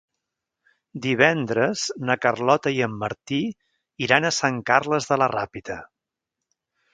Divendres 1.01 1.83
na 2.09 2.15
Carlota 2.23 2.73
i 2.77 2.81
en 2.87 2.95
Martí 3.03 3.39
iran 4.07 4.27
a 4.27 4.33
Sant 4.39 4.59
Carles 4.71 5.11
de 5.13 5.21
la 5.25 5.29
Ràpita. 5.35 5.77